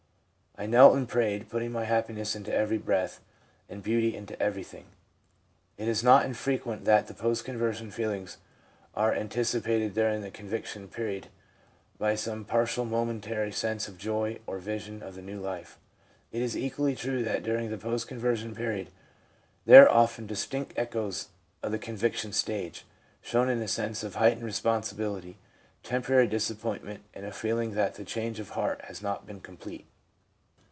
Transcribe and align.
I 0.57 0.65
knelt 0.65 0.95
and 0.95 1.07
prayed, 1.07 1.47
putting 1.49 1.73
happiness 1.73 2.35
into 2.35 2.53
every 2.53 2.77
breath, 2.77 3.21
and 3.69 3.81
beauty 3.81 4.13
into 4.13 4.39
everything/ 4.43 4.83
It 5.77 5.87
is 5.87 6.03
not 6.03 6.25
infrequent 6.25 6.83
that 6.83 7.07
the 7.07 7.13
post 7.13 7.45
conversion 7.45 7.89
feelings 7.89 8.37
are 8.93 9.13
anticipated 9.15 9.93
during 9.93 10.19
the 10.21 10.29
con 10.29 10.49
viction 10.49 10.91
period 10.91 11.29
by 11.97 12.15
some 12.15 12.43
partial 12.43 12.83
momentary 12.83 13.53
sense 13.53 13.87
of 13.87 13.97
joy 13.97 14.39
or 14.45 14.57
vision 14.59 15.01
of 15.01 15.15
the 15.15 15.21
new 15.21 15.39
life. 15.39 15.79
It 16.33 16.41
is 16.41 16.57
equally 16.57 16.95
true 16.97 17.23
that 17.23 17.43
during 17.43 17.69
the 17.69 17.77
post 17.77 18.09
conversion 18.09 18.53
period 18.53 18.89
there 19.65 19.85
are 19.87 19.97
often 20.03 20.27
distinct 20.27 20.73
echoes 20.75 21.29
of 21.63 21.71
the 21.71 21.79
conviction 21.79 22.33
stage, 22.33 22.85
shown 23.21 23.47
in 23.49 23.61
a 23.61 23.67
sense 23.69 24.03
of 24.03 24.15
heightened 24.15 24.41
THE 24.41 24.45
MENTAL 24.45 24.73
AND 24.75 24.83
BODILY 24.83 24.83
AFFECTIONS 24.83 25.27
85 25.33 25.33
responsibility, 25.33 25.37
temporary 25.81 26.27
disappointment, 26.27 27.03
and 27.13 27.25
a 27.25 27.31
feeling 27.31 27.71
that 27.73 27.95
the 27.95 28.03
change 28.05 28.39
of 28.41 28.49
heart 28.49 28.81
has 28.83 29.01
not 29.01 29.25
been 29.25 29.39
complete. 29.39 29.85